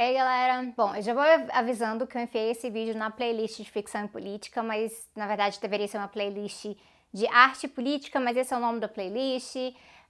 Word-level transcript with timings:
Ei 0.00 0.14
galera, 0.14 0.62
bom, 0.76 0.94
eu 0.94 1.02
já 1.02 1.12
vou 1.12 1.24
avisando 1.52 2.06
que 2.06 2.16
eu 2.16 2.22
enfiei 2.22 2.52
esse 2.52 2.70
vídeo 2.70 2.96
na 2.96 3.10
playlist 3.10 3.56
de 3.56 3.68
ficção 3.68 4.04
e 4.04 4.08
política, 4.08 4.62
mas 4.62 4.92
na 5.16 5.26
verdade 5.26 5.58
deveria 5.60 5.88
ser 5.88 5.98
uma 5.98 6.06
playlist 6.06 6.66
de 7.12 7.26
arte 7.26 7.66
política, 7.66 8.20
mas 8.20 8.36
esse 8.36 8.54
é 8.54 8.56
o 8.56 8.60
nome 8.60 8.78
da 8.78 8.86
playlist. 8.86 9.56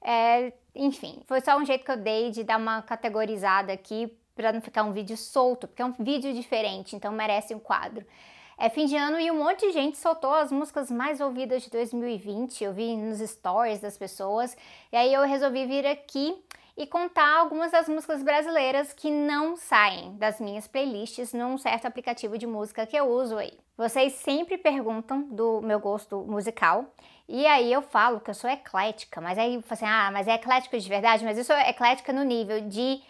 É, 0.02 0.52
enfim, 0.74 1.22
foi 1.24 1.40
só 1.40 1.56
um 1.56 1.64
jeito 1.64 1.86
que 1.86 1.90
eu 1.90 1.96
dei 1.96 2.30
de 2.30 2.44
dar 2.44 2.58
uma 2.58 2.82
categorizada 2.82 3.72
aqui 3.72 4.14
para 4.36 4.52
não 4.52 4.60
ficar 4.60 4.82
um 4.82 4.92
vídeo 4.92 5.16
solto, 5.16 5.66
porque 5.66 5.80
é 5.80 5.86
um 5.86 5.94
vídeo 5.98 6.34
diferente, 6.34 6.94
então 6.94 7.10
merece 7.10 7.54
um 7.54 7.58
quadro. 7.58 8.04
É 8.58 8.68
fim 8.68 8.84
de 8.84 8.94
ano 8.94 9.18
e 9.18 9.30
um 9.30 9.38
monte 9.38 9.68
de 9.68 9.72
gente 9.72 9.96
soltou 9.96 10.34
as 10.34 10.52
músicas 10.52 10.90
mais 10.90 11.18
ouvidas 11.18 11.62
de 11.62 11.70
2020. 11.70 12.62
Eu 12.62 12.74
vi 12.74 12.94
nos 12.94 13.20
stories 13.20 13.80
das 13.80 13.96
pessoas, 13.96 14.54
e 14.92 14.96
aí 14.98 15.14
eu 15.14 15.22
resolvi 15.22 15.64
vir 15.64 15.86
aqui 15.86 16.36
e 16.78 16.86
contar 16.86 17.38
algumas 17.38 17.72
das 17.72 17.88
músicas 17.88 18.22
brasileiras 18.22 18.92
que 18.92 19.10
não 19.10 19.56
saem 19.56 20.16
das 20.16 20.40
minhas 20.40 20.68
playlists 20.68 21.32
num 21.32 21.58
certo 21.58 21.86
aplicativo 21.86 22.38
de 22.38 22.46
música 22.46 22.86
que 22.86 22.96
eu 22.96 23.10
uso 23.10 23.36
aí. 23.36 23.58
Vocês 23.76 24.12
sempre 24.12 24.56
perguntam 24.56 25.22
do 25.22 25.60
meu 25.60 25.80
gosto 25.80 26.18
musical 26.20 26.84
e 27.28 27.44
aí 27.48 27.72
eu 27.72 27.82
falo 27.82 28.20
que 28.20 28.30
eu 28.30 28.34
sou 28.34 28.48
eclética, 28.48 29.20
mas 29.20 29.36
aí 29.36 29.60
assim, 29.68 29.84
ah, 29.84 30.10
mas 30.12 30.28
é 30.28 30.34
eclética 30.34 30.78
de 30.78 30.88
verdade, 30.88 31.24
mas 31.24 31.36
eu 31.36 31.42
sou 31.42 31.56
eclética 31.56 32.12
no 32.12 32.22
nível 32.22 32.60
de, 32.68 33.02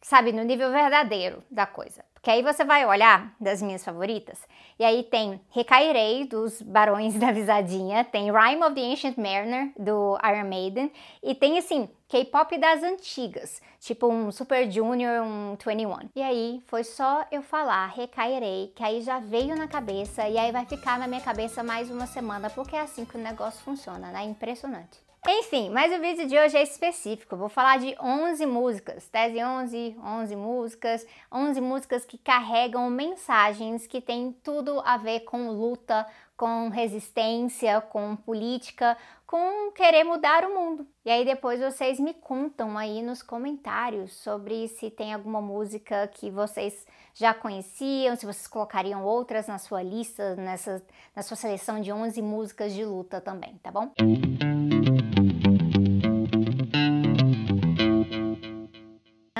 sabe, 0.00 0.30
no 0.30 0.44
nível 0.44 0.70
verdadeiro 0.70 1.42
da 1.50 1.66
coisa. 1.66 2.04
Porque 2.18 2.30
aí 2.30 2.42
você 2.42 2.64
vai 2.64 2.84
olhar 2.84 3.32
das 3.40 3.62
minhas 3.62 3.84
favoritas, 3.84 4.40
e 4.76 4.84
aí 4.84 5.04
tem 5.04 5.40
Recairei, 5.50 6.24
dos 6.26 6.60
Barões 6.60 7.14
da 7.14 7.30
Visadinha, 7.30 8.04
tem 8.04 8.32
Rhyme 8.32 8.64
of 8.64 8.74
the 8.74 8.80
Ancient 8.80 9.16
Mariner, 9.16 9.72
do 9.78 10.18
Iron 10.24 10.48
Maiden, 10.48 10.92
e 11.22 11.32
tem, 11.32 11.58
assim, 11.58 11.88
K-pop 12.08 12.58
das 12.58 12.82
antigas, 12.82 13.62
tipo 13.78 14.08
um 14.08 14.32
Super 14.32 14.68
Junior, 14.68 15.22
um 15.22 15.56
21. 15.56 16.08
E 16.16 16.22
aí 16.22 16.60
foi 16.66 16.82
só 16.82 17.24
eu 17.30 17.40
falar 17.40 17.86
Recairei, 17.86 18.72
que 18.74 18.82
aí 18.82 19.00
já 19.00 19.20
veio 19.20 19.56
na 19.56 19.68
cabeça, 19.68 20.28
e 20.28 20.36
aí 20.36 20.50
vai 20.50 20.66
ficar 20.66 20.98
na 20.98 21.06
minha 21.06 21.20
cabeça 21.20 21.62
mais 21.62 21.88
uma 21.88 22.06
semana, 22.06 22.50
porque 22.50 22.74
é 22.74 22.80
assim 22.80 23.04
que 23.04 23.16
o 23.16 23.20
negócio 23.20 23.60
funciona, 23.62 24.10
né? 24.10 24.24
Impressionante. 24.24 25.07
Enfim, 25.30 25.68
mas 25.68 25.92
o 25.92 26.00
vídeo 26.00 26.26
de 26.26 26.38
hoje 26.38 26.56
é 26.56 26.62
específico. 26.62 27.36
vou 27.36 27.50
falar 27.50 27.78
de 27.78 27.94
11 28.00 28.46
músicas, 28.46 29.08
tese 29.08 29.44
11, 29.44 29.94
11 30.02 30.36
músicas, 30.36 31.06
11 31.30 31.60
músicas 31.60 32.06
que 32.06 32.16
carregam 32.16 32.88
mensagens 32.88 33.86
que 33.86 34.00
têm 34.00 34.32
tudo 34.42 34.80
a 34.86 34.96
ver 34.96 35.20
com 35.20 35.50
luta, 35.50 36.06
com 36.34 36.70
resistência, 36.70 37.78
com 37.78 38.16
política, 38.16 38.96
com 39.26 39.70
querer 39.72 40.02
mudar 40.02 40.46
o 40.46 40.54
mundo. 40.54 40.86
E 41.04 41.10
aí 41.10 41.26
depois 41.26 41.60
vocês 41.60 42.00
me 42.00 42.14
contam 42.14 42.78
aí 42.78 43.02
nos 43.02 43.22
comentários 43.22 44.14
sobre 44.14 44.66
se 44.68 44.88
tem 44.88 45.12
alguma 45.12 45.42
música 45.42 46.08
que 46.08 46.30
vocês 46.30 46.86
já 47.12 47.34
conheciam, 47.34 48.16
se 48.16 48.24
vocês 48.24 48.46
colocariam 48.46 49.04
outras 49.04 49.46
na 49.46 49.58
sua 49.58 49.82
lista, 49.82 50.34
nessa, 50.36 50.82
na 51.14 51.20
sua 51.20 51.36
seleção 51.36 51.82
de 51.82 51.92
11 51.92 52.22
músicas 52.22 52.72
de 52.72 52.82
luta 52.82 53.20
também, 53.20 53.60
tá 53.62 53.70
bom? 53.70 53.92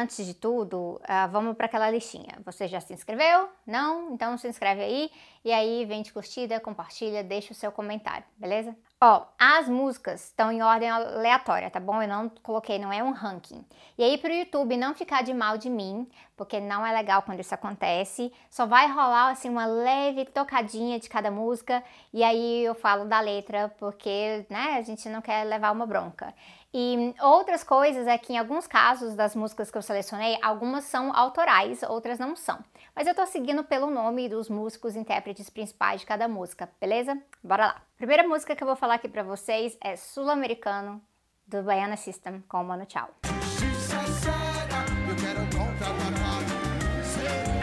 Antes 0.01 0.25
de 0.25 0.33
tudo, 0.33 1.01
uh, 1.03 1.29
vamos 1.33 1.57
para 1.57 1.67
aquela 1.67 1.91
listinha. 1.91 2.39
Você 2.45 2.69
já 2.69 2.81
se 2.81 2.93
inscreveu? 2.93 3.49
Não? 3.67 4.15
Então 4.15 4.39
se 4.39 4.47
inscreve 4.47 4.81
aí 4.81 5.11
e 5.45 5.51
aí 5.51 5.85
vem 5.87 6.03
de 6.03 6.13
curtida, 6.13 6.61
compartilha, 6.61 7.25
deixa 7.25 7.53
o 7.53 7.57
seu 7.57 7.73
comentário, 7.73 8.25
beleza? 8.37 8.77
Ó, 9.01 9.27
as 9.39 9.69
músicas 9.69 10.25
estão 10.25 10.51
em 10.51 10.61
ordem 10.61 10.91
aleatória, 10.91 11.71
tá 11.71 11.79
bom? 11.79 12.03
Eu 12.03 12.09
não 12.09 12.29
coloquei, 12.43 12.81
não 12.81 12.93
é 12.93 13.01
um 13.01 13.13
ranking. 13.13 13.65
E 13.97 14.03
aí 14.03 14.19
pro 14.19 14.33
YouTube 14.33 14.77
não 14.77 14.93
ficar 14.93 15.23
de 15.23 15.33
mal 15.33 15.57
de 15.57 15.71
mim, 15.71 16.09
porque 16.37 16.59
não 16.59 16.85
é 16.85 16.93
legal 16.93 17.23
quando 17.23 17.39
isso 17.39 17.55
acontece, 17.55 18.33
só 18.51 18.67
vai 18.67 18.89
rolar 18.89 19.31
assim 19.31 19.49
uma 19.49 19.67
leve 19.67 20.25
tocadinha 20.25 20.99
de 20.99 21.09
cada 21.09 21.31
música 21.31 21.81
e 22.13 22.25
aí 22.25 22.65
eu 22.65 22.75
falo 22.75 23.05
da 23.05 23.21
letra, 23.21 23.73
porque, 23.79 24.45
né, 24.51 24.75
a 24.77 24.83
gente 24.83 25.09
não 25.09 25.22
quer 25.22 25.45
levar 25.45 25.71
uma 25.71 25.87
bronca. 25.87 26.34
E 26.75 27.15
outras 27.21 27.62
coisas 27.62 28.05
é 28.09 28.19
que 28.19 28.33
em 28.33 28.39
alguns 28.39 28.67
casos 28.67 29.15
das 29.15 29.37
músicas 29.37 29.71
que 29.71 29.78
eu 29.78 29.83
selecionei, 29.83 30.37
algumas 30.43 30.83
são 30.84 31.15
autorais, 31.17 31.84
outras 31.84 32.19
não 32.19 32.34
são. 32.34 32.59
Mas 32.97 33.06
eu 33.06 33.15
tô 33.15 33.25
seguindo 33.27 33.62
pelo 33.62 33.89
nome 33.89 34.28
dos 34.28 34.51
músicos 34.51 34.97
intérpretes 34.97 35.49
principais 35.49 36.01
de 36.01 36.06
cada 36.06 36.27
música, 36.27 36.69
beleza? 36.81 37.17
Bora 37.45 37.67
lá. 37.69 37.88
Primeira 37.98 38.22
música 38.22 38.54
que 38.54 38.62
eu 38.62 38.66
vou 38.66 38.76
falar 38.76 38.94
aqui 38.94 39.09
pra 39.09 39.25
vocês 39.25 39.76
é 39.81 39.97
Sul-Americano, 39.97 41.03
do 41.44 41.64
Baiana 41.64 41.97
System, 41.97 42.41
com 42.48 42.60
o 42.60 42.64
Mano 42.64 42.86
Tchau. 42.86 43.10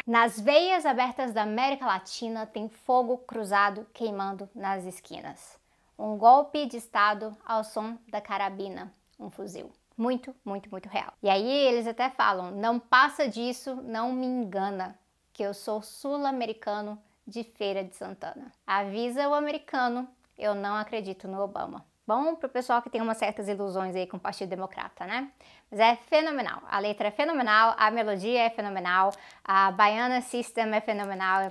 Nas 0.05 0.37
veias 0.37 0.85
abertas 0.85 1.31
da 1.31 1.43
América 1.43 1.85
Latina 1.85 2.45
tem 2.45 2.67
fogo 2.67 3.19
cruzado 3.19 3.87
queimando 3.93 4.49
nas 4.53 4.83
esquinas 4.83 5.57
um 5.97 6.17
golpe 6.17 6.65
de 6.65 6.75
Estado 6.75 7.35
ao 7.45 7.63
som 7.63 7.97
da 8.09 8.19
carabina, 8.19 8.91
um 9.17 9.29
fuzil. 9.29 9.71
Muito, 9.97 10.35
muito, 10.43 10.69
muito 10.69 10.89
real. 10.89 11.13
E 11.23 11.29
aí 11.29 11.49
eles 11.49 11.87
até 11.87 12.09
falam: 12.09 12.51
não 12.51 12.77
passa 12.77 13.29
disso, 13.29 13.75
não 13.83 14.11
me 14.11 14.25
engana, 14.25 14.99
que 15.31 15.43
eu 15.43 15.53
sou 15.53 15.81
sul-americano 15.81 17.01
de 17.25 17.43
Feira 17.43 17.83
de 17.83 17.95
Santana. 17.95 18.51
Avisa 18.67 19.27
o 19.29 19.33
americano, 19.33 20.07
eu 20.37 20.53
não 20.53 20.75
acredito 20.75 21.27
no 21.27 21.41
Obama. 21.41 21.85
Bom 22.07 22.35
pro 22.35 22.47
pessoal 22.47 22.83
que 22.83 22.89
tem 22.89 23.01
umas 23.01 23.17
certas 23.17 23.47
ilusões 23.47 23.95
aí 23.95 24.05
com 24.05 24.17
o 24.17 24.19
Partido 24.19 24.49
Democrata, 24.49 25.07
né? 25.07 25.31
Mas 25.71 25.79
é 25.79 25.95
fenomenal. 25.95 26.61
A 26.69 26.77
letra 26.77 27.07
é 27.07 27.11
fenomenal, 27.11 27.73
a 27.77 27.89
melodia 27.89 28.43
é 28.43 28.49
fenomenal, 28.51 29.11
a 29.43 29.71
Baiana 29.71 30.21
System 30.21 30.71
é 30.71 30.81
fenomenal. 30.81 31.41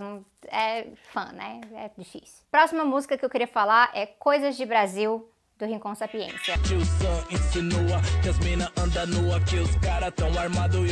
É 0.46 0.86
fã, 1.12 1.32
né? 1.32 1.60
É 1.74 1.90
difícil. 1.98 2.44
Próxima 2.52 2.84
música 2.84 3.18
que 3.18 3.24
eu 3.24 3.30
queria 3.30 3.48
falar 3.48 3.90
é 3.94 4.06
Coisas 4.06 4.56
de 4.56 4.64
Brasil, 4.64 5.28
do 5.58 5.64
Rincon 5.64 5.94
Sapiência. 5.94 6.54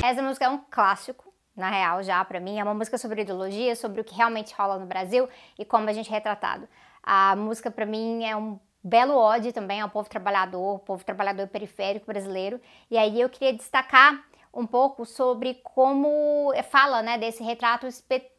Essa 0.05 0.23
música 0.23 0.45
é 0.45 0.49
um 0.49 0.59
clássico, 0.71 1.33
na 1.57 1.71
real, 1.71 2.03
já 2.03 2.25
para 2.25 2.41
mim. 2.41 2.59
É 2.59 2.65
uma 2.65 2.75
música 2.75 2.99
sobre 2.99 3.23
ideologia, 3.23 3.77
sobre 3.77 4.01
o 4.01 4.05
que 4.05 4.15
realmente 4.15 4.55
rola 4.55 4.79
no 4.79 4.87
Brasil 4.87 5.29
e 5.59 5.65
como 5.65 5.89
a 5.89 5.93
gente 5.93 6.11
é 6.11 6.13
retratado. 6.13 6.69
A 7.03 7.35
música 7.37 7.71
para 7.71 7.85
mim 7.85 8.25
é 8.25 8.37
um 8.37 8.59
belo 8.83 9.15
ódio 9.17 9.53
também 9.53 9.81
ao 9.81 9.89
povo 9.89 10.09
trabalhador, 10.09 10.81
povo 10.81 11.05
trabalhador 11.05 11.49
periférico 11.49 12.07
brasileiro. 12.07 12.61
E 12.91 12.99
aí 12.99 13.21
eu 13.21 13.29
queria 13.29 13.53
destacar 13.53 14.25
um 14.53 14.67
pouco 14.67 15.07
sobre 15.07 15.55
como 15.63 16.53
fala, 16.71 17.03
né, 17.03 17.17
desse 17.17 17.43
retrato 17.43 17.87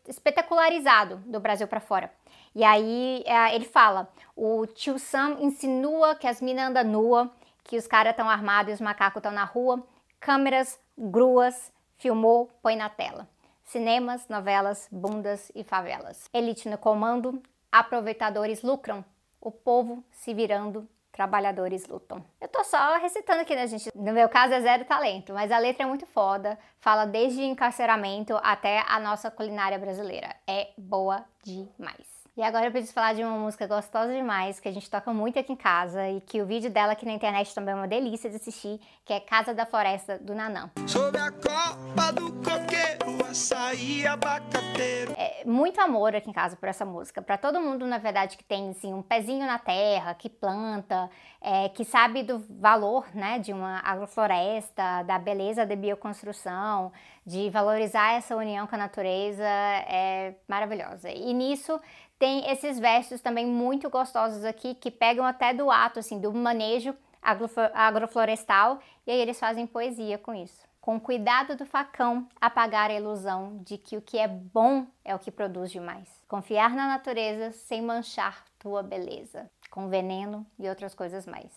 espetacularizado 0.07 1.17
do 1.25 1.39
Brasil 1.39 1.67
para 1.67 1.79
fora. 1.79 2.11
E 2.53 2.63
aí 2.63 3.23
é, 3.25 3.55
ele 3.55 3.65
fala: 3.65 4.07
o 4.35 4.65
tio 4.67 4.99
Sam 4.99 5.37
insinua 5.39 6.15
que 6.15 6.27
as 6.27 6.41
minas 6.41 6.69
andam 6.69 6.83
nua, 6.83 7.31
que 7.63 7.77
os 7.77 7.87
caras 7.87 8.11
estão 8.11 8.29
armados 8.29 8.71
e 8.71 8.75
os 8.75 8.81
macacos 8.81 9.17
estão 9.17 9.31
na 9.31 9.43
rua, 9.43 9.83
câmeras, 10.19 10.79
gruas, 10.97 11.71
filmou, 11.97 12.49
põe 12.61 12.75
na 12.75 12.89
tela. 12.89 13.27
Cinemas, 13.63 14.27
novelas, 14.27 14.87
bundas 14.91 15.51
e 15.55 15.63
favelas. 15.63 16.29
Elite 16.33 16.69
no 16.69 16.77
comando, 16.77 17.41
aproveitadores 17.73 18.61
lucram, 18.61 19.03
o 19.41 19.49
povo 19.49 20.03
se 20.11 20.31
virando, 20.31 20.87
trabalhadores 21.11 21.87
lutam. 21.87 22.23
Eu 22.39 22.47
tô 22.47 22.63
só 22.63 22.97
recitando 22.97 23.41
aqui, 23.41 23.55
né, 23.55 23.65
gente? 23.65 23.89
No 23.95 24.13
meu 24.13 24.29
caso 24.29 24.53
é 24.53 24.61
zero 24.61 24.85
talento, 24.85 25.33
mas 25.33 25.51
a 25.51 25.57
letra 25.57 25.83
é 25.83 25.87
muito 25.87 26.05
foda, 26.05 26.57
fala 26.79 27.05
desde 27.05 27.41
encarceramento 27.41 28.39
até 28.43 28.83
a 28.87 28.99
nossa 28.99 29.31
culinária 29.31 29.79
brasileira. 29.79 30.35
É 30.47 30.69
boa 30.77 31.25
demais. 31.43 32.12
E 32.35 32.41
agora 32.41 32.65
eu 32.65 32.71
preciso 32.71 32.93
falar 32.93 33.13
de 33.13 33.23
uma 33.23 33.37
música 33.37 33.67
gostosa 33.67 34.11
demais, 34.11 34.59
que 34.59 34.67
a 34.67 34.71
gente 34.71 34.89
toca 34.89 35.13
muito 35.13 35.37
aqui 35.37 35.53
em 35.53 35.55
casa 35.55 36.09
e 36.09 36.19
que 36.19 36.41
o 36.41 36.47
vídeo 36.47 36.67
dela 36.67 36.93
aqui 36.93 37.05
na 37.05 37.11
internet 37.11 37.53
também 37.53 37.73
é 37.73 37.75
uma 37.75 37.87
delícia 37.87 38.27
de 38.27 38.37
assistir, 38.37 38.79
que 39.05 39.13
é 39.13 39.19
Casa 39.19 39.53
da 39.53 39.67
Floresta, 39.67 40.17
do 40.17 40.33
Nanã. 40.33 40.71
Sob 40.87 41.15
a 41.15 41.29
copa 41.29 42.11
do 42.11 42.33
coqueiro, 42.33 43.23
açaí 43.29 44.07
abacateiro. 44.07 45.13
É 45.15 45.45
muito 45.45 45.79
amor 45.79 46.15
aqui 46.15 46.27
em 46.27 46.33
casa 46.33 46.55
por 46.55 46.67
essa 46.67 46.83
música, 46.83 47.21
para 47.21 47.37
todo 47.37 47.61
mundo, 47.61 47.85
na 47.85 47.99
verdade, 47.99 48.35
que 48.35 48.43
tem 48.43 48.71
assim, 48.71 48.95
um 48.95 49.03
pezinho 49.03 49.45
na 49.45 49.59
terra, 49.59 50.15
que 50.15 50.27
planta, 50.27 51.11
é, 51.39 51.69
que 51.69 51.85
sabe 51.85 52.23
do 52.23 52.39
valor 52.49 53.05
né, 53.13 53.37
de 53.37 53.53
uma 53.53 53.79
agrofloresta, 53.81 55.03
da 55.03 55.19
beleza 55.19 55.67
da 55.67 55.75
bioconstrução, 55.75 56.91
de 57.25 57.49
valorizar 57.49 58.13
essa 58.13 58.35
união 58.35 58.65
com 58.65 58.75
a 58.75 58.77
natureza, 58.77 59.43
é 59.43 60.33
maravilhosa. 60.47 61.11
E 61.11 61.31
nisso 61.31 61.79
tem 62.23 62.49
esses 62.49 62.79
versos 62.79 63.19
também 63.19 63.45
muito 63.45 63.89
gostosos 63.89 64.45
aqui 64.45 64.75
que 64.75 64.89
pegam 64.89 65.25
até 65.25 65.53
do 65.53 65.69
ato, 65.69 65.99
assim, 65.99 66.21
do 66.21 66.33
manejo 66.33 66.95
agroflorestal 67.21 68.79
e 69.05 69.11
aí 69.11 69.19
eles 69.19 69.37
fazem 69.37 69.67
poesia 69.67 70.17
com 70.17 70.33
isso. 70.33 70.65
Com 70.79 70.97
cuidado 70.97 71.57
do 71.57 71.65
facão, 71.65 72.25
apagar 72.39 72.89
a 72.89 72.93
ilusão 72.93 73.57
de 73.65 73.77
que 73.77 73.97
o 73.97 74.01
que 74.01 74.17
é 74.17 74.29
bom 74.29 74.87
é 75.03 75.13
o 75.13 75.19
que 75.19 75.31
produz 75.31 75.69
demais. 75.69 76.07
Confiar 76.25 76.69
na 76.69 76.87
natureza 76.87 77.51
sem 77.51 77.81
manchar 77.81 78.45
tua 78.57 78.81
beleza, 78.81 79.51
com 79.69 79.89
veneno 79.89 80.47
e 80.57 80.69
outras 80.69 80.95
coisas 80.95 81.27
mais. 81.27 81.51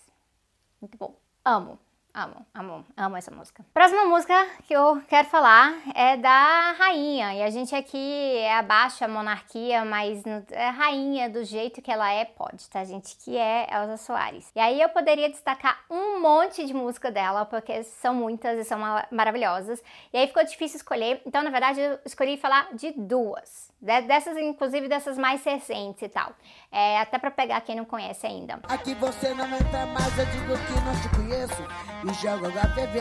Muito 0.80 0.98
bom. 0.98 1.14
Amo. 1.44 1.78
Amo, 2.18 2.46
amo, 2.54 2.86
amo 2.96 3.16
essa 3.18 3.30
música. 3.30 3.62
Próxima 3.74 4.06
música 4.06 4.34
que 4.66 4.72
eu 4.72 5.02
quero 5.06 5.28
falar 5.28 5.74
é 5.94 6.16
da 6.16 6.72
rainha. 6.72 7.34
E 7.34 7.42
a 7.42 7.50
gente 7.50 7.74
aqui 7.74 8.38
é 8.38 8.58
a 8.58 8.64
monarquia, 9.06 9.84
mas 9.84 10.22
é 10.50 10.70
rainha 10.70 11.28
do 11.28 11.44
jeito 11.44 11.82
que 11.82 11.92
ela 11.92 12.10
é, 12.10 12.24
pode, 12.24 12.70
tá, 12.70 12.82
gente? 12.84 13.18
Que 13.18 13.36
é 13.36 13.66
Elza 13.70 13.98
Soares. 13.98 14.50
E 14.56 14.58
aí 14.58 14.80
eu 14.80 14.88
poderia 14.88 15.28
destacar 15.28 15.84
um 15.90 16.18
monte 16.18 16.64
de 16.64 16.72
música 16.72 17.10
dela, 17.10 17.44
porque 17.44 17.84
são 17.84 18.14
muitas 18.14 18.60
e 18.60 18.64
são 18.64 18.78
maravilhosas. 19.10 19.84
E 20.10 20.16
aí 20.16 20.26
ficou 20.26 20.42
difícil 20.42 20.78
escolher. 20.78 21.20
Então, 21.26 21.42
na 21.42 21.50
verdade, 21.50 21.82
eu 21.82 21.98
escolhi 22.06 22.38
falar 22.38 22.72
de 22.72 22.92
duas. 22.92 23.70
Dessas, 23.86 24.36
inclusive, 24.36 24.88
dessas 24.88 25.16
mais 25.16 25.44
recentes 25.44 26.02
e 26.02 26.08
tal. 26.08 26.32
É, 26.72 26.98
até 26.98 27.18
para 27.18 27.30
pegar 27.30 27.60
quem 27.60 27.76
não 27.76 27.84
conhece 27.84 28.26
ainda. 28.26 28.58
Aqui 28.64 28.94
você 28.94 29.32
não 29.32 29.46
entra 29.46 29.86
mais, 29.86 30.18
eu 30.18 30.26
digo 30.26 30.54
que 30.66 30.72
não 30.84 31.00
te 31.00 31.16
conheço. 31.16 31.62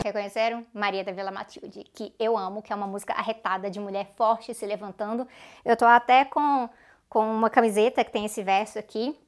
Reconheceram? 0.04 0.64
Maria 0.72 1.02
da 1.02 1.10
Vila 1.10 1.32
Matilde, 1.32 1.84
que 1.92 2.14
eu 2.18 2.38
amo, 2.38 2.62
que 2.62 2.72
é 2.72 2.76
uma 2.76 2.86
música 2.86 3.12
arretada 3.14 3.68
de 3.68 3.80
mulher 3.80 4.12
forte 4.16 4.54
se 4.54 4.64
levantando. 4.64 5.26
Eu 5.64 5.76
tô 5.76 5.84
até 5.84 6.24
com, 6.24 6.68
com 7.08 7.28
uma 7.32 7.50
camiseta 7.50 8.04
que 8.04 8.12
tem 8.12 8.24
esse 8.24 8.42
verso 8.44 8.78
aqui. 8.78 9.18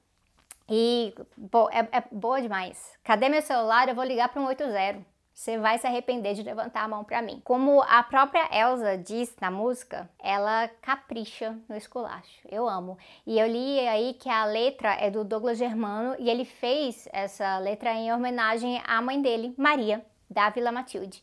E 0.69 1.13
bo, 1.37 1.69
é, 1.73 1.89
é 1.91 2.05
boa 2.13 2.41
demais. 2.41 2.93
Cadê 3.03 3.29
meu 3.29 3.43
celular? 3.43 3.89
Eu 3.89 3.95
vou 3.95 4.05
ligar 4.05 4.29
para 4.29 4.41
um 4.41 4.47
80. 4.47 5.18
Você 5.39 5.57
vai 5.57 5.79
se 5.79 5.87
arrepender 5.87 6.35
de 6.35 6.43
levantar 6.43 6.83
a 6.83 6.89
mão 6.89 7.05
para 7.05 7.23
mim. 7.23 7.41
Como 7.45 7.81
a 7.83 8.03
própria 8.03 8.49
Elsa 8.53 8.99
diz 8.99 9.33
na 9.41 9.53
música, 9.53 10.11
ela 10.19 10.67
capricha 10.83 11.57
no 11.69 11.77
esculacho. 11.77 12.41
Eu 12.51 12.69
amo. 12.69 12.99
E 13.25 13.39
eu 13.39 13.47
li 13.47 13.79
aí 13.87 14.15
que 14.15 14.29
a 14.29 14.45
letra 14.45 14.95
é 14.95 15.09
do 15.09 15.23
Douglas 15.23 15.57
Germano 15.57 16.17
e 16.19 16.29
ele 16.29 16.45
fez 16.45 17.09
essa 17.13 17.57
letra 17.59 17.95
em 17.95 18.13
homenagem 18.13 18.83
à 18.85 19.01
mãe 19.01 19.23
dele, 19.23 19.55
Maria, 19.57 20.05
da 20.29 20.51
Vila 20.51 20.73
Matilde, 20.73 21.23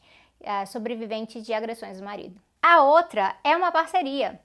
sobrevivente 0.67 1.41
de 1.41 1.53
agressões 1.53 1.99
do 1.99 2.05
marido. 2.05 2.39
A 2.61 2.83
outra 2.83 3.35
é 3.43 3.53
uma 3.57 3.69
parceria. 3.69 4.39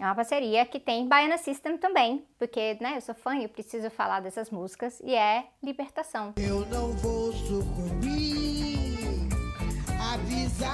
É 0.00 0.04
uma 0.04 0.16
parceria 0.16 0.66
que 0.66 0.80
tem 0.80 1.06
Baiana 1.06 1.38
System 1.38 1.78
também, 1.78 2.26
porque 2.40 2.76
né, 2.80 2.96
eu 2.96 3.00
sou 3.00 3.14
fã 3.14 3.36
e 3.36 3.44
eu 3.44 3.48
preciso 3.48 3.88
falar 3.88 4.18
dessas 4.18 4.50
músicas, 4.50 4.98
e 5.04 5.14
é 5.14 5.44
Libertação. 5.62 6.34
Eu 6.36 6.66
não 6.66 6.90
vou 6.94 7.30
sucumbir 7.32 8.31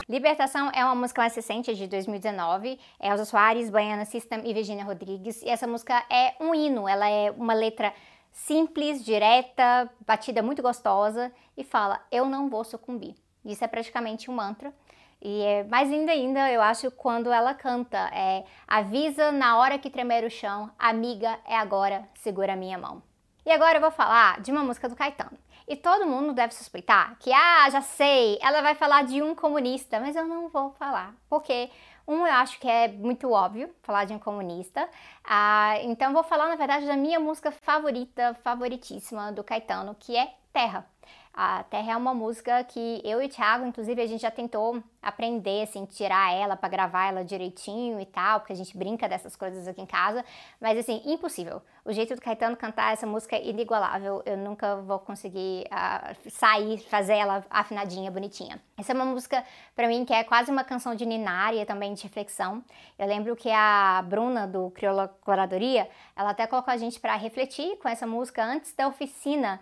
Libertação 0.09 0.71
é 0.75 0.85
uma 0.85 0.95
música 0.95 1.21
mais 1.21 1.35
recente, 1.35 1.75
de 1.75 1.87
2019. 1.87 2.79
É 2.99 3.09
Elza 3.09 3.25
Soares, 3.25 3.71
Baiana 3.71 4.05
System 4.05 4.41
e 4.45 4.55
Virginia 4.55 4.85
Rodrigues. 4.85 5.43
E 5.43 5.49
essa 5.49 5.67
música 5.67 6.05
é 6.11 6.35
um 6.41 6.55
hino, 6.55 6.89
ela 6.89 7.09
é 7.09 7.31
uma 7.31 7.55
letra 7.55 7.93
simples, 8.33 9.05
direta, 9.05 9.91
batida 10.07 10.43
muito 10.43 10.63
gostosa 10.63 11.33
e 11.57 11.65
fala: 11.65 12.01
Eu 12.11 12.27
não 12.27 12.49
vou 12.49 12.65
sucumbir. 12.65 13.15
Isso 13.45 13.65
é 13.65 13.69
praticamente 13.69 14.31
um 14.31 14.35
mantra. 14.35 14.73
E 15.21 15.43
é 15.43 15.65
mais 15.65 15.91
linda 15.91 16.13
ainda, 16.13 16.51
eu 16.51 16.63
acho, 16.63 16.91
quando 16.93 17.33
ela 17.33 17.53
canta. 17.53 17.99
É, 18.13 18.45
Avisa 18.67 19.33
na 19.33 19.59
hora 19.59 19.79
que 19.79 19.91
tremer 19.91 20.25
o 20.25 20.31
chão, 20.31 20.71
amiga, 20.79 21.39
é 21.45 21.57
agora, 21.57 22.09
segura 22.15 22.53
a 22.53 22.57
minha 22.57 22.79
mão. 22.79 23.03
E 23.45 23.51
agora 23.51 23.79
eu 23.79 23.81
vou 23.81 23.91
falar 23.91 24.41
de 24.41 24.53
uma 24.53 24.63
música 24.63 24.89
do 24.89 24.95
Caetano. 24.95 25.37
E 25.69 25.77
todo 25.77 26.07
mundo 26.07 26.33
deve 26.33 26.55
suspeitar 26.55 27.17
que, 27.19 27.31
ah, 27.31 27.69
já 27.71 27.83
sei, 27.83 28.39
ela 28.41 28.63
vai 28.63 28.75
falar 28.75 29.05
de 29.05 29.23
um 29.23 29.35
comunista, 29.35 30.01
mas 30.01 30.17
eu 30.17 30.27
não 30.27 30.49
vou 30.49 30.71
falar, 30.73 31.15
porque 31.29 31.71
um 32.07 32.27
eu 32.27 32.33
acho 32.33 32.59
que 32.59 32.67
é 32.67 32.89
muito 32.89 33.31
óbvio 33.31 33.69
falar 33.83 34.07
de 34.07 34.15
um 34.15 34.19
comunista, 34.19 34.89
ah, 35.23 35.75
então 35.83 36.15
vou 36.15 36.25
falar 36.25 36.49
na 36.49 36.57
verdade 36.57 36.87
da 36.87 36.97
minha 36.97 37.21
música 37.21 37.51
favorita, 37.51 38.35
favoritíssima 38.43 39.31
do 39.31 39.45
Caetano, 39.45 39.95
que 39.95 40.17
é 40.17 40.33
Terra. 40.59 40.85
A 41.33 41.63
Terra 41.63 41.93
é 41.93 41.97
uma 41.97 42.13
música 42.13 42.65
que 42.65 43.01
eu 43.05 43.23
e 43.23 43.27
o 43.27 43.29
Thiago, 43.29 43.65
inclusive, 43.65 44.03
a 44.03 44.07
gente 44.09 44.23
já 44.23 44.31
tentou 44.31 44.83
aprender, 45.01 45.63
assim, 45.63 45.85
tirar 45.85 46.35
ela 46.35 46.57
para 46.57 46.69
gravar 46.69 47.07
ela 47.07 47.25
direitinho 47.25 48.01
e 48.01 48.05
tal, 48.05 48.41
porque 48.41 48.53
a 48.53 48.57
gente 48.57 48.77
brinca 48.77 49.09
dessas 49.09 49.37
coisas 49.37 49.69
aqui 49.69 49.81
em 49.81 49.87
casa, 49.87 50.25
mas 50.61 50.77
assim, 50.77 51.01
impossível. 51.07 51.63
O 51.85 51.93
jeito 51.93 52.13
do 52.17 52.21
Caetano 52.21 52.57
cantar 52.57 52.93
essa 52.93 53.07
música 53.07 53.37
é 53.37 53.47
inigualável, 53.47 54.21
eu 54.27 54.37
nunca 54.37 54.77
vou 54.79 54.99
conseguir 54.99 55.65
uh, 55.71 56.29
sair, 56.29 56.79
fazer 56.91 57.15
ela 57.15 57.45
afinadinha, 57.49 58.11
bonitinha. 58.11 58.61
Essa 58.77 58.91
é 58.91 58.95
uma 58.97 59.05
música, 59.05 59.45
para 59.77 59.87
mim, 59.87 60.05
que 60.05 60.13
é 60.13 60.25
quase 60.25 60.51
uma 60.51 60.65
canção 60.65 60.93
de 60.97 61.07
ninária, 61.07 61.65
também 61.65 61.95
de 61.95 62.03
reflexão. 62.03 62.65
Eu 62.99 63.07
lembro 63.07 63.37
que 63.37 63.49
a 63.49 64.03
Bruna, 64.05 64.45
do 64.45 64.73
Crioula 64.73 65.07
Curadoria, 65.21 65.89
ela 66.17 66.31
até 66.31 66.49
colocou 66.49 66.75
a 66.75 66.77
gente 66.77 66.99
para 66.99 67.15
refletir 67.15 67.77
com 67.77 67.89
essa 67.89 68.09
música 68.09 68.45
antes 68.45 68.75
da 68.75 68.89
oficina 68.89 69.61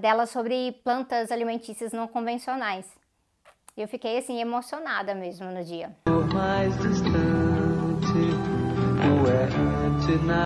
dela 0.00 0.26
sobre 0.26 0.72
plantas 0.84 1.32
alimentícias 1.32 1.92
não 1.92 2.06
convencionais. 2.06 2.86
Eu 3.76 3.88
fiquei 3.88 4.18
assim 4.18 4.40
emocionada 4.40 5.14
mesmo 5.16 5.50
no 5.50 5.64
dia. 5.64 5.96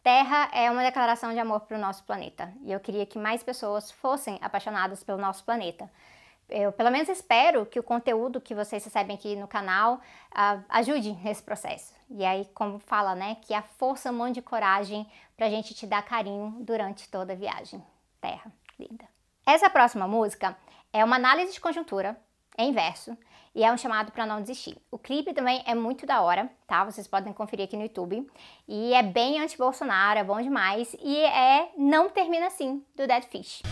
Terra 0.02 0.48
é 0.52 0.70
uma 0.70 0.82
declaração 0.82 1.32
de 1.32 1.38
amor 1.38 1.60
para 1.60 1.76
o 1.76 1.80
nosso 1.80 2.04
planeta 2.04 2.50
e 2.62 2.72
eu 2.72 2.80
queria 2.80 3.04
que 3.04 3.18
mais 3.18 3.42
pessoas 3.42 3.90
fossem 3.90 4.38
apaixonadas 4.40 5.04
pelo 5.04 5.18
nosso 5.18 5.44
planeta. 5.44 5.90
Eu 6.48 6.72
pelo 6.72 6.90
menos 6.90 7.10
espero 7.10 7.66
que 7.66 7.78
o 7.78 7.82
conteúdo 7.82 8.40
que 8.40 8.54
vocês 8.54 8.82
recebem 8.82 9.16
aqui 9.16 9.36
no 9.36 9.46
canal 9.46 9.96
uh, 9.96 10.64
ajude 10.70 11.12
nesse 11.22 11.42
processo. 11.42 11.92
E 12.10 12.24
aí, 12.24 12.46
como 12.54 12.78
fala, 12.78 13.14
né, 13.14 13.36
que 13.42 13.52
a 13.52 13.60
força 13.60 14.10
mande 14.10 14.40
coragem 14.40 15.06
para 15.36 15.46
a 15.46 15.50
gente 15.50 15.74
te 15.74 15.86
dar 15.86 16.02
carinho 16.02 16.56
durante 16.60 17.06
toda 17.10 17.34
a 17.34 17.36
viagem. 17.36 17.82
Terra 18.22 18.50
Essa 19.44 19.70
próxima 19.70 20.06
música 20.06 20.56
é 20.92 21.04
uma 21.04 21.16
análise 21.16 21.52
de 21.52 21.60
conjuntura 21.60 22.16
em 22.56 22.72
verso 22.72 23.16
e 23.54 23.64
é 23.64 23.72
um 23.72 23.76
chamado 23.76 24.12
para 24.12 24.26
não 24.26 24.40
desistir. 24.40 24.76
O 24.90 24.98
clipe 24.98 25.32
também 25.32 25.62
é 25.66 25.74
muito 25.74 26.06
da 26.06 26.20
hora, 26.20 26.50
tá? 26.66 26.84
Vocês 26.84 27.08
podem 27.08 27.32
conferir 27.32 27.64
aqui 27.64 27.76
no 27.76 27.82
YouTube. 27.82 28.30
E 28.68 28.94
é 28.94 29.02
bem 29.02 29.40
anti-Bolsonaro, 29.40 30.20
é 30.20 30.24
bom 30.24 30.40
demais. 30.40 30.94
E 31.00 31.16
é 31.18 31.70
Não 31.76 32.08
Termina 32.08 32.46
Assim, 32.46 32.84
do 32.94 33.06
Dead 33.06 33.24
Fish. 33.24 33.62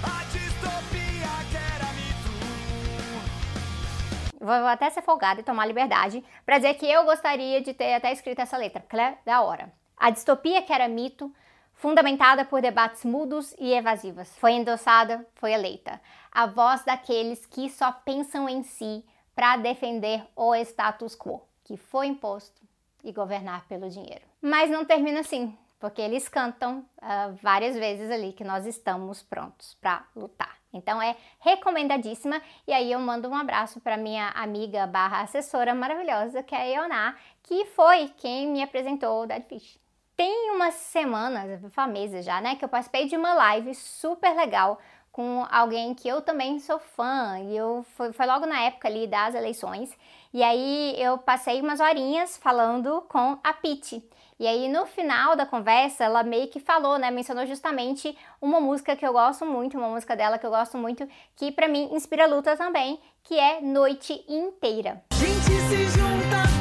Vou 4.40 4.66
até 4.66 4.88
ser 4.90 5.02
folgada 5.02 5.40
e 5.40 5.44
tomar 5.44 5.66
liberdade 5.66 6.24
para 6.44 6.58
dizer 6.58 6.74
que 6.74 6.86
eu 6.90 7.04
gostaria 7.04 7.60
de 7.60 7.74
ter 7.74 7.94
até 7.94 8.12
escrito 8.12 8.40
essa 8.40 8.56
letra, 8.56 8.80
porque 8.80 8.96
ela 8.96 9.10
é 9.10 9.18
da 9.24 9.42
hora. 9.42 9.72
A 9.96 10.10
distopia 10.10 10.62
que 10.62 10.72
era 10.72 10.88
mito 10.88 11.32
fundamentada 11.76 12.44
por 12.44 12.60
debates 12.60 13.04
mudos 13.04 13.54
e 13.58 13.72
evasivos. 13.72 14.34
Foi 14.38 14.52
endossada, 14.52 15.24
foi 15.34 15.52
eleita. 15.52 16.00
A 16.32 16.46
voz 16.46 16.82
daqueles 16.84 17.46
que 17.46 17.70
só 17.70 17.92
pensam 17.92 18.48
em 18.48 18.62
si 18.62 19.04
para 19.34 19.56
defender 19.58 20.26
o 20.34 20.54
status 20.54 21.14
quo, 21.14 21.42
que 21.62 21.76
foi 21.76 22.06
imposto 22.06 22.62
e 23.04 23.12
governar 23.12 23.66
pelo 23.68 23.88
dinheiro. 23.88 24.24
Mas 24.40 24.70
não 24.70 24.84
termina 24.84 25.20
assim, 25.20 25.56
porque 25.78 26.00
eles 26.00 26.28
cantam 26.28 26.78
uh, 26.78 27.34
várias 27.42 27.76
vezes 27.76 28.10
ali 28.10 28.32
que 28.32 28.42
nós 28.42 28.66
estamos 28.66 29.22
prontos 29.22 29.74
para 29.74 30.04
lutar. 30.16 30.56
Então 30.72 31.00
é 31.00 31.16
recomendadíssima 31.38 32.40
e 32.66 32.72
aí 32.72 32.92
eu 32.92 32.98
mando 32.98 33.28
um 33.28 33.34
abraço 33.34 33.80
para 33.80 33.96
minha 33.96 34.30
amiga 34.30 34.86
barra 34.86 35.22
assessora 35.22 35.74
maravilhosa 35.74 36.42
que 36.42 36.54
é 36.54 36.58
a 36.58 36.82
Ioná, 36.82 37.16
que 37.42 37.66
foi 37.66 38.08
quem 38.16 38.48
me 38.48 38.62
apresentou 38.62 39.22
o 39.22 39.26
Dead 39.26 39.42
Fish. 39.44 39.85
Tem 40.16 40.50
umas 40.52 40.72
semanas, 40.74 41.60
meses 41.92 42.24
já, 42.24 42.40
né, 42.40 42.56
que 42.56 42.64
eu 42.64 42.68
participei 42.70 43.06
de 43.06 43.16
uma 43.16 43.34
live 43.34 43.74
super 43.74 44.34
legal 44.34 44.78
com 45.12 45.46
alguém 45.50 45.94
que 45.94 46.08
eu 46.08 46.22
também 46.22 46.58
sou 46.58 46.78
fã, 46.78 47.38
e 47.38 47.54
eu 47.54 47.84
foi, 47.96 48.12
foi, 48.12 48.26
logo 48.26 48.46
na 48.46 48.60
época 48.62 48.88
ali 48.88 49.06
das 49.06 49.34
eleições, 49.34 49.94
e 50.32 50.42
aí 50.42 50.94
eu 50.98 51.18
passei 51.18 51.60
umas 51.60 51.80
horinhas 51.80 52.36
falando 52.38 53.02
com 53.08 53.38
a 53.44 53.52
Pete. 53.52 54.02
E 54.38 54.46
aí 54.46 54.68
no 54.68 54.84
final 54.86 55.36
da 55.36 55.46
conversa, 55.46 56.04
ela 56.04 56.22
meio 56.22 56.48
que 56.48 56.60
falou, 56.60 56.98
né, 56.98 57.10
mencionou 57.10 57.46
justamente 57.46 58.16
uma 58.40 58.58
música 58.58 58.96
que 58.96 59.06
eu 59.06 59.12
gosto 59.12 59.44
muito, 59.44 59.76
uma 59.76 59.88
música 59.88 60.16
dela 60.16 60.38
que 60.38 60.46
eu 60.46 60.50
gosto 60.50 60.78
muito, 60.78 61.06
que 61.34 61.52
para 61.52 61.68
mim 61.68 61.90
inspira 61.92 62.26
luta 62.26 62.56
também, 62.56 62.98
que 63.22 63.38
é 63.38 63.60
Noite 63.60 64.24
Inteira. 64.28 65.02
Gente 65.12 65.60
se 65.68 65.98
junta 65.98 66.55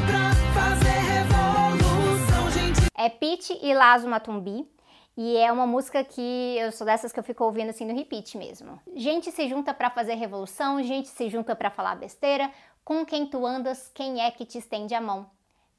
é 2.96 3.10
Pete 3.10 3.58
e 3.62 3.74
Lazo 3.74 4.08
Matumbi. 4.08 4.68
E 5.18 5.38
é 5.38 5.50
uma 5.50 5.66
música 5.66 6.04
que 6.04 6.58
eu 6.58 6.72
sou 6.74 6.86
dessas 6.86 7.12
que 7.14 7.20
eu 7.20 7.24
fico 7.24 7.44
ouvindo 7.44 7.70
assim 7.70 7.86
no 7.86 7.96
repeat 7.96 8.38
mesmo. 8.38 8.80
Gente 8.96 9.32
se 9.32 9.48
junta 9.48 9.74
para 9.74 9.90
fazer 9.90 10.16
revolução, 10.16 10.84
gente 10.84 11.08
se 11.08 11.30
junta 11.30 11.56
para 11.56 11.70
falar 11.70 11.96
besteira. 11.96 12.52
Com 12.84 13.06
quem 13.06 13.25
tu 13.25 13.46
andas, 13.46 13.90
quem 13.94 14.22
é 14.22 14.30
que 14.30 14.46
te 14.46 14.58
estende 14.58 14.94
a 14.94 15.00
mão? 15.00 15.30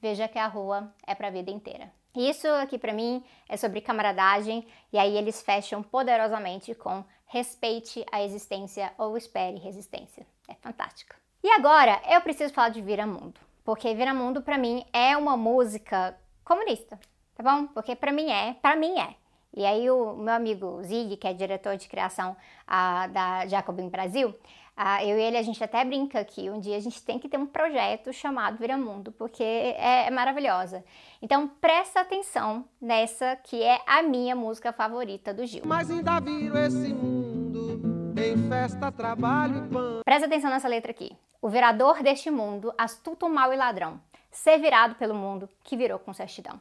Veja 0.01 0.27
que 0.27 0.39
a 0.39 0.47
rua 0.47 0.93
é 1.07 1.15
para 1.15 1.29
a 1.29 1.31
vida 1.31 1.51
inteira. 1.51 1.93
Isso 2.15 2.49
aqui 2.49 2.79
para 2.79 2.95
mim 2.95 3.23
é 3.47 3.59
sobre 3.59 3.83
camaradagem 3.83 4.67
e 4.91 4.99
aí 4.99 5.15
eles 5.19 5.43
fecham 5.43 5.83
poderosamente 5.83 6.75
com 6.75 7.05
respeite 7.27 8.07
a 8.11 8.23
existência 8.23 8.91
ou 8.97 9.19
espere 9.19 9.59
resistência. 9.59 10.27
É 10.49 10.55
fantástico. 10.55 11.15
E 11.45 11.51
agora 11.51 12.01
eu 12.09 12.21
preciso 12.23 12.55
falar 12.55 12.71
de 12.71 12.81
Vira 12.81 13.07
Mundo, 13.07 13.39
porque 13.63 13.95
Vira 13.95 14.15
Mundo 14.15 14.41
para 14.41 14.57
mim 14.57 14.83
é 14.95 15.15
uma 15.15 15.37
música 15.37 16.19
comunista, 16.47 16.99
tá 17.35 17.43
bom? 17.43 17.67
Porque 17.75 17.95
para 17.95 18.13
mim 18.13 18.31
é, 18.31 18.55
para 18.63 18.77
mim 18.77 18.99
é. 18.99 19.15
E 19.53 19.67
aí 19.67 19.91
o 19.91 20.15
meu 20.15 20.35
amigo 20.35 20.83
Zig, 20.83 21.17
que 21.17 21.27
é 21.27 21.35
diretor 21.35 21.77
de 21.77 21.89
criação 21.89 22.37
uh, 22.69 23.13
da 23.13 23.47
Jacobin 23.47 23.89
Brasil, 23.89 24.35
Ah, 24.79 25.03
eu 25.03 25.19
e 25.19 25.23
ele, 25.23 25.39
a 25.39 25.43
gente 25.43 25.65
até 25.65 25.83
brinca 25.83 26.21
aqui, 26.21 26.51
um 26.51 26.61
dia 26.61 26.77
a 26.77 26.81
gente 26.81 27.03
tem 27.03 27.19
que 27.19 27.31
ter 27.31 27.39
um 27.39 27.47
projeto 27.47 28.13
chamado 28.13 28.59
Viramundo, 28.59 29.11
porque 29.11 29.43
é, 29.43 30.07
é 30.07 30.11
maravilhosa. 30.11 30.85
Então 31.23 31.49
presta 31.49 32.01
atenção 32.01 32.63
nessa 32.79 33.37
que 33.37 33.63
é 33.63 33.81
a 33.87 34.03
minha 34.03 34.37
música 34.37 34.75
favorita 34.75 35.33
do 35.33 35.47
Gil. 35.47 35.63
Mas 35.65 35.91
ainda 35.91 36.21
viro 36.21 36.59
esse 36.59 36.93
mundo 36.93 37.81
em 38.21 38.37
festa, 38.51 38.93
trabalho 38.93 39.65
e 39.65 39.69
pão. 39.73 40.01
Presta 40.05 40.27
atenção 40.27 40.51
nessa 40.51 40.69
letra 40.69 40.91
aqui. 40.91 41.17
O 41.41 41.49
verador 41.49 42.03
deste 42.03 42.31
mundo, 42.31 42.71
astuto, 42.77 43.31
mau 43.31 43.55
e 43.55 43.57
ladrão, 43.57 43.99
ser 44.37 44.59
virado 44.59 44.95
pelo 44.97 45.15
mundo 45.15 45.49
que 45.65 45.77
virou 45.77 45.99
com 45.99 46.13
certidão. 46.13 46.61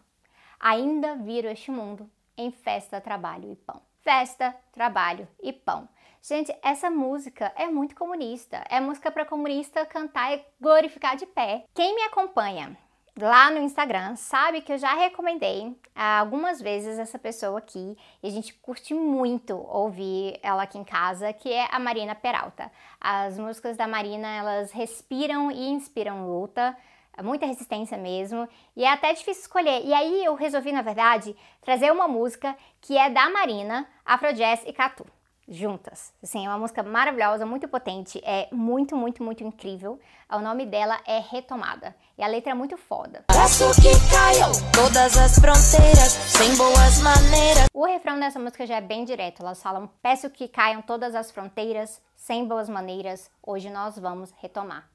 Ainda 0.59 1.15
viro 1.15 1.47
este 1.47 1.69
mundo 1.69 2.09
em 2.37 2.49
festa, 2.49 3.01
trabalho 3.01 3.51
e 3.51 3.55
pão. 3.55 3.81
Festa, 4.01 4.55
trabalho 4.71 5.27
e 5.43 5.51
pão. 5.51 5.87
Gente, 6.21 6.55
essa 6.63 6.89
música 6.89 7.51
é 7.55 7.67
muito 7.67 7.95
comunista. 7.95 8.63
É 8.69 8.79
música 8.79 9.11
para 9.11 9.25
comunista 9.25 9.85
cantar 9.85 10.33
e 10.33 10.43
glorificar 10.59 11.15
de 11.15 11.25
pé. 11.25 11.65
Quem 11.73 11.95
me 11.95 12.01
acompanha 12.03 12.77
lá 13.19 13.51
no 13.51 13.59
Instagram 13.59 14.15
sabe 14.15 14.61
que 14.61 14.73
eu 14.73 14.77
já 14.77 14.93
recomendei 14.93 15.77
algumas 15.93 16.61
vezes 16.61 16.97
essa 16.97 17.19
pessoa 17.19 17.59
aqui 17.59 17.97
e 18.21 18.27
a 18.27 18.31
gente 18.31 18.53
curte 18.55 18.93
muito 18.93 19.55
ouvir 19.55 20.39
ela 20.41 20.63
aqui 20.63 20.77
em 20.77 20.83
casa, 20.83 21.31
que 21.31 21.51
é 21.51 21.67
a 21.71 21.79
Marina 21.79 22.15
Peralta. 22.15 22.71
As 22.99 23.37
músicas 23.37 23.77
da 23.77 23.87
Marina, 23.87 24.27
elas 24.27 24.71
respiram 24.71 25.51
e 25.51 25.69
inspiram 25.69 26.27
luta, 26.27 26.75
muita 27.23 27.45
resistência 27.45 27.97
mesmo, 27.97 28.47
e 28.75 28.83
é 28.83 28.91
até 28.91 29.13
difícil 29.13 29.41
escolher. 29.41 29.83
E 29.85 29.93
aí 29.93 30.25
eu 30.25 30.35
resolvi, 30.35 30.71
na 30.71 30.81
verdade, 30.81 31.35
trazer 31.61 31.91
uma 31.91 32.07
música 32.07 32.55
que 32.81 32.97
é 32.97 33.09
da 33.09 33.29
Marina, 33.29 33.87
Afrojazz 34.05 34.63
e 34.65 34.73
Catu 34.73 35.05
juntas. 35.47 36.11
Assim, 36.23 36.45
é 36.45 36.49
uma 36.49 36.57
música 36.57 36.81
maravilhosa, 36.81 37.45
muito 37.45 37.67
potente, 37.67 38.21
é 38.23 38.47
muito, 38.51 38.95
muito, 38.95 39.23
muito 39.23 39.43
incrível. 39.43 39.99
O 40.31 40.39
nome 40.39 40.65
dela 40.65 40.99
é 41.05 41.19
Retomada 41.19 41.95
e 42.17 42.23
a 42.23 42.27
letra 42.27 42.51
é 42.51 42.53
muito 42.53 42.77
foda. 42.77 43.23
Peço 43.27 43.69
que 43.81 43.91
caiam 44.09 44.51
todas 44.73 45.17
as 45.17 45.35
fronteiras, 45.35 46.11
sem 46.11 46.55
boas 46.55 46.99
maneiras. 47.01 47.67
O 47.73 47.85
refrão 47.85 48.19
dessa 48.19 48.39
música 48.39 48.65
já 48.65 48.77
é 48.77 48.81
bem 48.81 49.05
direto, 49.05 49.41
elas 49.41 49.61
falam: 49.61 49.89
Peço 50.01 50.29
que 50.29 50.47
caiam 50.47 50.81
todas 50.81 51.13
as 51.13 51.31
fronteiras, 51.31 52.01
sem 52.15 52.45
boas 52.45 52.67
maneiras, 52.67 53.29
hoje 53.43 53.69
nós 53.69 53.99
vamos 53.99 54.33
retomar. 54.41 54.89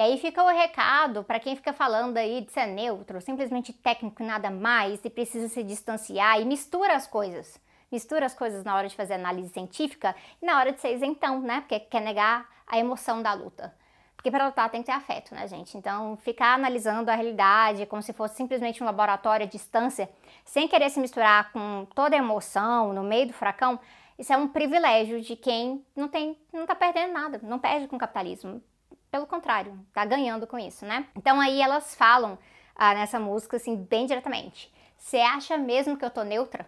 E 0.00 0.02
aí 0.02 0.16
fica 0.16 0.42
o 0.42 0.48
recado 0.48 1.22
para 1.22 1.38
quem 1.38 1.54
fica 1.54 1.74
falando 1.74 2.16
aí 2.16 2.40
de 2.40 2.50
ser 2.50 2.64
neutro, 2.64 3.20
simplesmente 3.20 3.70
técnico 3.70 4.22
e 4.22 4.24
nada 4.26 4.50
mais, 4.50 4.98
e 5.04 5.10
precisa 5.10 5.46
se 5.46 5.62
distanciar 5.62 6.40
e 6.40 6.44
mistura 6.46 6.94
as 6.94 7.06
coisas 7.06 7.60
mistura 7.92 8.24
as 8.24 8.34
coisas 8.34 8.64
na 8.64 8.74
hora 8.74 8.88
de 8.88 8.96
fazer 8.96 9.12
análise 9.12 9.52
científica 9.52 10.16
e 10.40 10.46
na 10.46 10.58
hora 10.58 10.72
de 10.72 10.80
ser 10.80 10.94
isentão, 10.94 11.40
né? 11.40 11.60
Porque 11.60 11.80
quer 11.80 12.00
negar 12.00 12.48
a 12.66 12.78
emoção 12.78 13.20
da 13.20 13.34
luta. 13.34 13.74
Porque 14.16 14.30
para 14.30 14.46
lutar 14.46 14.70
tem 14.70 14.80
que 14.80 14.86
ter 14.86 14.92
afeto, 14.92 15.34
né, 15.34 15.46
gente? 15.46 15.76
Então, 15.76 16.16
ficar 16.16 16.54
analisando 16.54 17.10
a 17.10 17.14
realidade 17.14 17.84
como 17.84 18.00
se 18.00 18.14
fosse 18.14 18.36
simplesmente 18.36 18.82
um 18.82 18.86
laboratório 18.86 19.44
à 19.44 19.48
distância, 19.48 20.08
sem 20.46 20.66
querer 20.66 20.88
se 20.88 20.98
misturar 20.98 21.52
com 21.52 21.86
toda 21.94 22.16
a 22.16 22.18
emoção 22.18 22.94
no 22.94 23.02
meio 23.02 23.26
do 23.26 23.34
furacão, 23.34 23.78
isso 24.18 24.32
é 24.32 24.36
um 24.38 24.48
privilégio 24.48 25.20
de 25.20 25.36
quem 25.36 25.84
não 25.94 26.08
tem, 26.08 26.38
não 26.54 26.64
tá 26.64 26.74
perdendo 26.74 27.12
nada, 27.12 27.38
não 27.42 27.58
perde 27.58 27.86
com 27.86 27.96
o 27.96 27.98
capitalismo. 27.98 28.62
Pelo 29.10 29.26
contrário, 29.26 29.78
tá 29.92 30.04
ganhando 30.04 30.46
com 30.46 30.58
isso, 30.58 30.86
né? 30.86 31.06
Então 31.16 31.40
aí 31.40 31.60
elas 31.60 31.94
falam 31.94 32.38
ah, 32.74 32.94
nessa 32.94 33.18
música 33.18 33.56
assim 33.56 33.76
bem 33.76 34.06
diretamente. 34.06 34.72
Você 34.96 35.18
acha 35.18 35.56
mesmo 35.56 35.96
que 35.96 36.04
eu 36.04 36.10
tô 36.10 36.22
neutra? 36.22 36.66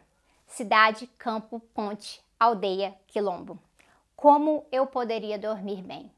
cidade, 0.52 1.06
campo, 1.18 1.61
ponte, 1.75 2.22
aldeia, 2.38 2.94
quilombo. 3.06 3.58
Como 4.14 4.66
eu 4.70 4.87
poderia 4.87 5.38
dormir 5.38 5.82
bem? 5.82 6.12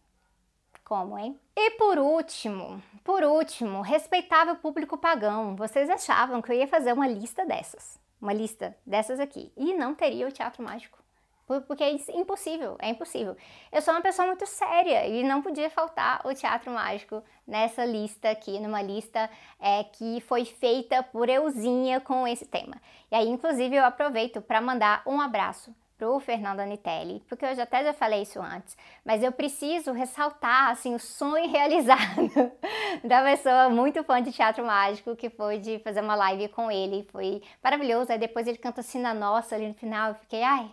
Como, 0.85 1.17
hein? 1.17 1.39
E 1.57 1.71
por 1.73 1.99
último, 1.99 2.83
por 3.05 3.23
último, 3.23 3.81
respeitável 3.81 4.57
público 4.57 4.99
pagão. 4.99 5.55
Vocês 5.57 5.89
achavam 5.89 6.43
que 6.43 6.51
eu 6.51 6.57
ia 6.57 6.67
fazer 6.67 6.93
uma 6.93 7.07
lista 7.07 7.47
dessas? 7.47 7.99
Uma 8.21 8.33
lista 8.33 8.77
dessas 8.85 9.21
aqui. 9.21 9.53
E 9.57 9.73
não 9.73 9.95
teria 9.95 10.27
o 10.27 10.33
teatro 10.33 10.63
mágico 10.63 10.99
porque 11.47 11.85
é 11.85 11.91
impossível, 12.15 12.77
é 12.81 12.89
impossível. 12.89 13.37
Eu 13.71 13.83
sou 13.83 13.93
uma 13.95 14.01
pessoa 14.01 14.27
muito 14.27 14.47
séria 14.47 15.07
e 15.07 15.23
não 15.23 15.43
podia 15.43 15.69
faltar 15.69 16.21
o 16.27 16.35
teatro 16.35 16.71
mágico 16.71 17.23
nessa 17.47 17.85
lista 17.85 18.31
aqui, 18.31 18.59
numa 18.59 18.83
lista 18.83 19.31
é, 19.61 19.85
que 19.85 20.21
foi 20.23 20.45
feita 20.45 21.03
por 21.03 21.29
Euzinha 21.29 22.01
com 22.01 22.27
esse 22.27 22.47
tema. 22.47 22.81
E 23.11 23.15
aí, 23.15 23.29
inclusive, 23.29 23.77
eu 23.77 23.85
aproveito 23.85 24.41
para 24.41 24.61
mandar 24.61 25.03
um 25.07 25.21
abraço 25.21 25.75
pro 25.97 26.19
Fernando 26.19 26.61
Anitelli, 26.61 27.23
porque 27.29 27.45
eu 27.45 27.55
já 27.55 27.63
até 27.63 27.85
já 27.85 27.93
falei 27.93 28.23
isso 28.23 28.41
antes, 28.41 28.77
mas 29.05 29.23
eu 29.23 29.31
preciso 29.31 29.93
ressaltar 29.93 30.71
assim 30.71 30.95
o 30.95 30.99
sonho 30.99 31.49
realizado 31.51 32.53
da 33.03 33.23
pessoa 33.23 33.69
muito 33.69 34.03
fã 34.03 34.21
de 34.21 34.33
teatro 34.33 34.65
mágico 34.65 35.15
que 35.15 35.31
foi 35.31 35.59
de 35.59 35.79
fazer 35.81 36.01
uma 36.01 36.15
live 36.15 36.49
com 36.49 36.71
ele, 36.71 37.09
foi 37.13 37.43
maravilhoso. 37.63 38.11
Aí 38.11 38.19
depois 38.19 38.47
ele 38.47 38.59
canta 38.59 38.81
assim 38.81 39.01
na 39.01 39.15
nossa 39.15 39.55
ali 39.55 39.69
no 39.69 39.75
final, 39.75 40.11
eu 40.11 40.15
fiquei, 40.17 40.43
ai, 40.43 40.69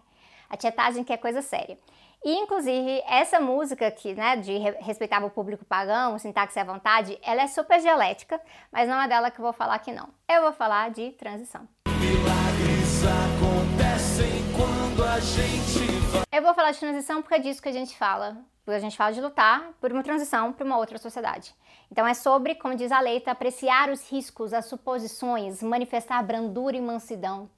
a 0.51 0.57
tietagem 0.57 1.03
que 1.03 1.13
é 1.13 1.17
coisa 1.17 1.41
séria. 1.41 1.79
E, 2.23 2.35
inclusive, 2.35 3.01
essa 3.07 3.39
música 3.39 3.87
aqui, 3.87 4.13
né, 4.13 4.35
de 4.35 4.55
respeitar 4.81 5.23
o 5.25 5.29
público 5.29 5.65
pagão, 5.65 6.19
sintaxe 6.19 6.59
à 6.59 6.63
vontade, 6.63 7.17
ela 7.23 7.41
é 7.41 7.47
super 7.47 7.79
dialética, 7.79 8.39
mas 8.71 8.87
não 8.87 9.01
é 9.01 9.07
dela 9.07 9.31
que 9.31 9.39
eu 9.39 9.43
vou 9.43 9.53
falar 9.53 9.75
aqui 9.75 9.91
não. 9.91 10.09
Eu 10.29 10.41
vou 10.41 10.53
falar 10.53 10.91
de 10.91 11.11
transição. 11.11 11.67
Milagres 11.87 13.01
acontecem 13.05 14.43
quando 14.55 15.03
a 15.03 15.19
gente 15.19 15.89
Eu 16.31 16.41
vou 16.43 16.53
falar 16.53 16.71
de 16.71 16.79
transição 16.79 17.21
porque 17.21 17.35
é 17.35 17.39
disso 17.39 17.61
que 17.61 17.69
a 17.69 17.73
gente 17.73 17.97
fala. 17.97 18.37
Porque 18.63 18.77
a 18.77 18.79
gente 18.79 18.97
fala 18.97 19.13
de 19.13 19.21
lutar 19.21 19.71
por 19.79 19.91
uma 19.91 20.03
transição 20.03 20.53
para 20.53 20.65
uma 20.65 20.77
outra 20.77 20.99
sociedade. 20.99 21.55
Então 21.91 22.05
é 22.05 22.13
sobre, 22.13 22.53
como 22.55 22.75
diz 22.75 22.91
a 22.91 22.99
letra, 22.99 23.31
apreciar 23.31 23.89
os 23.89 24.11
riscos, 24.11 24.53
as 24.53 24.65
suposições, 24.65 25.63
manifestar 25.63 26.21
brandura 26.21 26.77
e 26.77 26.81
mansidão, 26.81 27.49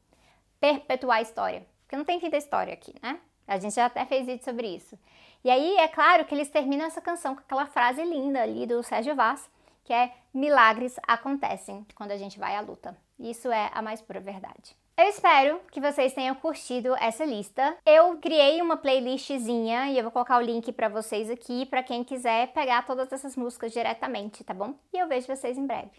perpetuar 0.62 1.18
a 1.18 1.22
história. 1.22 1.73
Porque 1.94 1.98
não 1.98 2.06
tem 2.06 2.20
fim 2.20 2.30
da 2.32 2.40
história 2.40 2.74
aqui, 2.74 2.96
né? 3.04 3.20
A 3.48 3.60
gente 3.60 3.76
já 3.76 3.86
até 3.86 4.04
fez 4.04 4.26
vídeo 4.26 4.44
sobre 4.44 4.68
isso. 4.68 4.98
E 5.44 5.50
aí 5.52 5.78
é 5.78 5.88
claro 5.88 6.26
que 6.26 6.34
eles 6.34 6.50
terminam 6.50 6.88
essa 6.88 7.00
canção 7.00 7.36
com 7.36 7.42
aquela 7.42 7.68
frase 7.68 8.04
linda 8.04 8.42
ali 8.42 8.66
do 8.66 8.82
Sérgio 8.82 9.16
Vaz, 9.16 9.48
que 9.84 9.94
é 9.94 10.12
milagres 10.34 10.96
acontecem 11.08 11.86
quando 11.94 12.10
a 12.10 12.18
gente 12.18 12.40
vai 12.40 12.56
à 12.56 12.62
luta. 12.62 12.98
Isso 13.20 13.52
é 13.52 13.70
a 13.72 13.80
mais 13.84 14.02
pura 14.02 14.20
verdade. 14.20 14.76
Eu 14.98 15.06
espero 15.06 15.60
que 15.72 15.80
vocês 15.80 16.14
tenham 16.14 16.34
curtido 16.34 16.96
essa 16.96 17.26
lista. 17.26 17.78
Eu 17.86 18.18
criei 18.18 18.60
uma 18.60 18.78
playlistzinha 18.78 19.92
e 19.92 19.98
eu 19.98 20.04
vou 20.04 20.12
colocar 20.12 20.40
o 20.40 20.42
link 20.42 20.72
para 20.72 20.90
vocês 20.90 21.30
aqui 21.30 21.68
para 21.68 21.84
quem 21.84 22.04
quiser 22.04 22.54
pegar 22.54 22.88
todas 22.88 23.12
essas 23.12 23.36
músicas 23.36 23.72
diretamente, 23.72 24.44
tá 24.44 24.54
bom? 24.54 24.74
E 24.92 24.98
eu 24.98 25.08
vejo 25.08 25.28
vocês 25.28 25.60
em 25.60 25.68
breve. 25.68 25.92